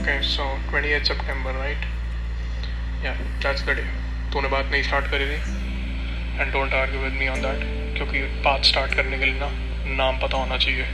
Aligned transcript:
Okay, 0.00 0.22
so 0.22 0.44
28th 0.70 1.08
September, 1.08 1.52
right? 1.52 1.76
Yeah, 3.02 3.16
that's 3.42 3.62
the 3.62 3.74
day. 3.78 3.84
तूने 4.32 4.48
बात 4.48 4.70
नहीं 4.70 4.82
स्टार्ट 4.82 5.06
करी 5.10 5.26
थी? 5.30 5.36
And 6.40 6.52
don't 6.52 6.74
argue 6.74 7.00
with 7.00 7.12
me 7.12 7.28
on 7.28 7.40
that 7.42 7.60
क्योंकि 7.96 8.22
बात 8.44 8.64
स्टार्ट 8.64 8.94
करने 8.94 9.18
के 9.18 9.24
लिए 9.24 9.38
ना 9.40 9.48
नाम 9.98 10.18
पता 10.22 10.36
होना 10.36 10.56
चाहिए। 10.56 10.84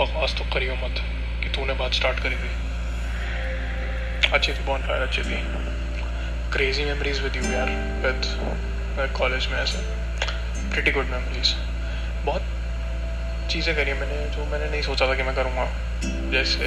बकवास 0.00 0.34
तो 0.38 0.44
करियो 0.54 0.74
मत 0.84 1.02
कि 1.42 1.48
तूने 1.56 1.74
बात 1.82 1.92
स्टार्ट 2.00 2.20
करी 2.22 2.36
थी। 2.36 2.50
अच्छी 4.32 4.52
थी 4.52 4.64
बॉन 4.66 4.80
फायर 4.88 5.02
अच्छी 5.02 5.22
थी। 5.22 5.42
क्रेजी 6.52 6.84
मेमोरीज 6.84 7.22
विद 7.22 7.36
यू 7.36 7.42
यार 7.52 7.70
विद 8.06 8.20
कॉलेज 9.18 9.46
में 9.52 9.58
ऐसे। 9.58 9.78
प्रिटी 10.70 10.90
गुड 10.90 11.10
मेमोरीज 11.10 11.54
बहुत 12.26 13.50
चीज़ें 13.52 13.74
करी 13.76 13.92
मैंने 14.00 14.24
जो 14.36 14.50
मैंने 14.52 14.70
नहीं 14.70 14.82
सोचा 14.82 15.08
था 15.08 15.14
कि 15.14 15.22
मैं 15.22 15.34
करूँगा। 15.34 15.66
जैसे 16.32 16.64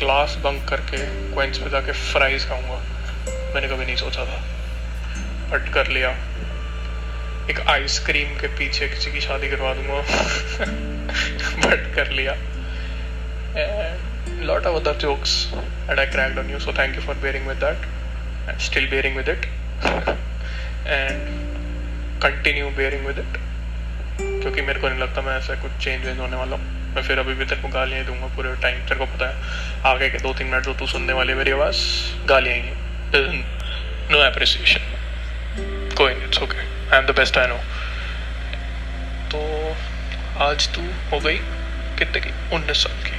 क्लास 0.00 0.34
बंक 0.44 0.68
करके 0.68 0.98
क्वेंस 1.34 1.58
पे 1.58 1.70
जाके 1.70 1.92
फ्राइज 1.92 2.48
खाऊँगा। 2.48 2.78
मैंने 3.54 3.68
कभी 3.68 3.84
नहीं 3.84 3.96
सोचा 3.96 4.24
था। 4.24 4.42
बट 5.50 5.72
कर 5.74 5.86
लिया। 5.86 6.10
एक 7.50 7.60
आइसक्रीम 7.68 8.28
के 8.40 8.46
पीछे 8.58 8.88
किसी 8.88 9.12
की 9.12 9.20
शादी 9.20 9.48
करवा 9.48 9.74
दूँगा। 9.74 10.00
बट 11.66 11.94
कर 11.94 12.10
लिया। 12.10 12.36
Lot 14.44 14.66
of 14.66 14.76
other 14.76 14.96
jokes 14.98 15.32
and 15.90 15.98
I 15.98 16.06
cracked 16.06 16.38
on 16.38 16.50
you 16.50 16.58
so 16.58 16.72
thank 16.72 16.96
you 16.96 17.02
for 17.02 17.14
bearing 17.14 17.46
with 17.46 17.56
that 17.56 18.48
and 18.48 18.58
still 18.58 18.90
bearing 18.90 19.16
with 19.16 19.28
it 19.28 19.46
and 20.86 22.20
continue 22.22 22.70
bearing 22.70 23.06
with 23.06 23.18
it 23.18 23.40
क्योंकि 24.42 24.62
मेरे 24.62 24.80
को 24.80 24.88
नहीं 24.88 25.00
लगता 25.00 25.22
मैं 25.22 25.38
ऐसा 25.38 25.54
कुछ 25.54 25.72
चेंज 25.84 26.04
वेंज 26.06 26.18
होने 26.18 26.36
वाला 26.36 26.56
हूँ। 26.56 26.78
मैं 26.94 27.02
फिर 27.02 27.18
अभी 27.18 27.34
भी 27.34 27.44
तेरे 27.44 27.62
को 27.62 27.68
गालियाँ 27.68 28.04
दूँगा 28.04 28.26
पूरे 28.26 28.54
टाइम 28.62 28.78
तेरे 28.78 28.96
को 28.96 29.06
पता 29.06 29.28
है। 29.28 29.49
आगे 29.86 30.08
के 30.10 30.18
दो 30.18 30.32
तीन 30.38 30.46
मिनट 30.46 30.64
जो 30.64 30.72
तू 30.74 30.86
सुनने 30.86 31.12
वाली 31.12 31.34
मेरी 31.34 31.50
आवाज़ 31.50 31.78
गालियाँ 32.28 32.56
ही 32.56 32.62
नो 34.10 34.18
अप्रिसिएशन 34.20 35.94
कोई 35.98 36.14
नहीं 36.14 36.24
it's 36.24 36.42
okay 36.42 36.58
I 36.58 36.98
am 36.98 37.06
the 37.06 37.14
best 37.16 37.38
I 37.38 37.46
know 37.46 37.56
तो 39.32 39.40
आज 40.44 40.68
तू 40.74 40.82
हो 41.12 41.20
गई 41.20 41.38
कितने 41.98 42.20
की? 42.20 42.30
उन्नीस 42.54 42.82
साल 42.82 43.02
की। 43.04 43.16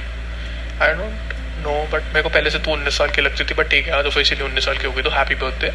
आई 0.84 0.92
डोंट 0.94 1.34
नो 1.64 1.74
बट 1.92 2.02
मेरे 2.04 2.22
को 2.22 2.28
पहले 2.28 2.50
से 2.50 2.58
तू 2.58 2.72
उन्नीस 2.72 2.98
साल 2.98 3.10
की 3.10 3.20
लगती 3.22 3.44
थी 3.44 3.54
बट 3.54 3.68
ठीक 3.70 3.86
है, 3.86 3.92
आज 3.92 4.06
ऑफिशियली 4.06 4.44
उन्नीस 4.44 4.64
साल 4.64 4.78
की 4.78 4.86
हो 4.86 4.92
गई। 4.92 5.02
तो 5.02 5.10
happy 5.10 5.34
birthday 5.42 5.68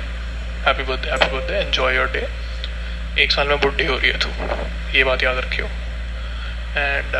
happy 0.67 0.83
birthday 0.83 1.09
happy 1.11 1.31
birthday 1.35 1.59
enjoy 1.59 1.95
your 1.95 2.11
day 2.11 2.27
एक 3.23 3.31
साल 3.31 3.47
में 3.47 3.59
बुढ़ी 3.61 3.85
हो 3.85 3.97
रही 3.97 4.09
है 4.09 4.17
तू। 4.19 4.29
ये 4.97 5.03
बात 5.03 5.23
याद 5.23 5.37
रखियो। 5.37 5.65
एंड 6.77 7.15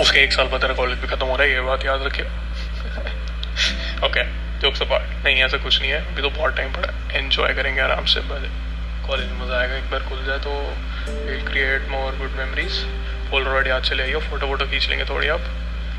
उसके 0.00 0.18
एक 0.20 0.32
साल 0.32 0.46
बाद 0.48 0.60
तेरा 0.60 0.74
कॉलेज 0.74 0.98
भी 0.98 1.06
खत्म 1.08 1.26
हो 1.26 1.36
रहा 1.36 1.46
है, 1.46 1.52
ये 1.52 1.60
बात 1.62 1.84
याद 1.84 2.02
रखिए 2.02 2.24
ओके 4.06 4.22
जोक्स 4.60 4.82
अपार्ट 4.82 5.24
नहीं, 5.24 5.42
ऐसा 5.44 5.56
कुछ 5.58 5.80
नहीं 5.80 5.90
है। 5.90 6.00
अभी 6.06 6.22
तो 6.22 6.30
बहुत 6.30 6.56
टाइम 6.56 6.72
पड़ा 6.72 6.88
है। 6.88 7.18
एन्जॉय 7.18 7.54
करेंगे 7.54 7.80
आराम 7.80 8.04
से 8.06 8.20
कॉलेज 8.20 9.28
में 9.28 9.40
मज़ा 9.40 9.58
आएगा। 9.58 9.74
एक 9.76 9.90
बार 9.90 10.00
खुल 10.08 10.24
जाए 10.26 10.38
तो 10.38 10.50
will 11.24 11.42
create 11.46 11.88
more 11.90 12.16
good 12.16 12.36
memories 12.38 12.84
already 13.34 13.70
आज 13.70 13.82
चले 13.88 14.02
आइए 14.02 14.20
फ़ोटो 14.28 14.46
वोटो 14.46 14.66
खींच 14.66 14.88
लेंगे 14.88 15.04
थोड़ी 15.04 15.28
आप। 15.28 15.40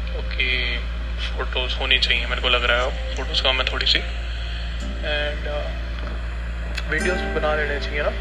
क्योंकि 0.09 0.77
फ़ोटोज़ 1.21 1.75
होनी 1.79 1.99
चाहिए, 1.99 2.25
मेरे 2.25 2.41
को 2.41 2.49
लग 2.49 2.63
रहा 2.63 2.77
है 2.77 3.15
फ़ोटोज़ 3.15 3.41
कम 3.43 3.61
है 3.61 3.65
थोड़ी 3.71 3.85
सी 3.85 3.99
एंड 3.99 5.47
वीडियोस 6.91 7.19
बना 7.35 7.55
लेने 7.55 7.79
चाहिए 7.79 8.01
ना। 8.03 8.11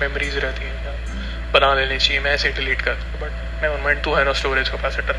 मेमोरीज 0.00 0.36
रहती 0.38 0.64
हैं 0.64 0.74
बना 1.54 1.74
लेनी 1.74 1.98
चाहिए, 1.98 2.20
मैं 2.20 2.32
ऐसे 2.32 2.48
डिलीट 2.52 2.80
कर 2.82 2.94
बट 3.20 3.62
नेवर 3.62 3.80
माइंड 3.82 4.02
तू 4.04 4.14
है 4.14 4.24
ना 4.24 4.32
स्टोरेज 4.34 4.68
कैपेसिटर 4.68 5.16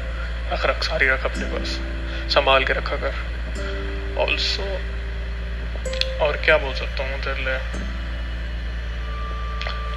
रख 0.52 0.66
रख, 0.66 0.84
सारी 0.84 1.08
रख 1.10 1.26
अपने 1.26 1.46
पास, 1.54 1.80
संभाल 2.34 2.64
के 2.66 2.74
रखा 2.74 2.96
कर। 3.04 3.14
ऑल्सो 4.22 4.64
और 6.26 6.38
क्या 6.46 6.58
बोल 6.58 6.74
सकता 6.74 7.04
हूँ 7.04 7.20
तेरे 7.24 7.58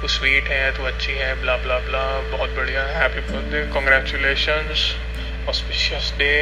तू 0.01 0.07
स्वीट 0.07 0.47
है, 0.47 0.71
तू 0.77 0.83
अच्छी 0.85 1.13
है 1.13 1.33
ब्ला 1.41 1.55
ब्ला 1.57 1.77
ब्ला 1.79 2.03
बहुत 2.31 2.55
बढ़िया 2.57 2.83
happy 2.89 3.21
birthday 3.21 3.65
congratulation 3.73 4.73
auspicious 5.49 6.13
day 6.17 6.33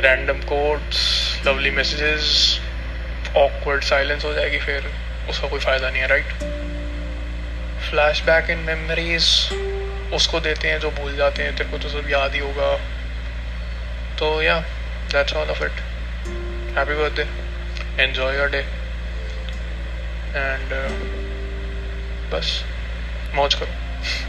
random 0.00 0.40
codes 0.48 1.00
lovely 1.46 1.70
messages 1.70 2.26
awkward 3.36 3.82
silence 3.84 4.24
हो 4.24 4.32
जाएगी 4.34 4.58
फिर, 4.60 4.90
उसका 5.30 5.48
कोई 5.48 5.60
फ़ायदा 5.60 5.90
नहीं 5.90 6.02
है 6.02 6.08
right 6.08 6.57
flash 7.90 8.20
back 8.22 8.50
in 8.50 8.58
memories 8.58 9.24
उसको 10.14 10.40
देते 10.40 10.68
हैं 10.68 10.78
जो 10.80 10.90
भूल 10.90 11.16
जाते 11.16 11.42
हैं, 11.42 11.56
तेरे 11.56 11.70
को 11.70 11.78
तो 11.78 11.88
सब 11.88 12.10
याद 12.10 12.34
ही 12.34 12.40
होगा। 12.40 12.74
तो 14.18 14.30
या 14.42 14.58
that's 15.12 15.32
all 15.32 15.50
of 15.50 15.62
it 15.64 15.80
happy 16.78 16.94
birthday 16.94 17.26
enjoy 18.02 18.36
your 18.36 18.48
day 18.50 18.58
and 20.36 20.72
बस, 22.32 22.64
मौज 23.34 23.54
करो। 23.54 24.27